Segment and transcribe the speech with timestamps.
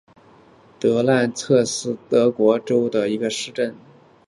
[0.79, 3.75] 德赖茨希是德国图林根州的一个市镇。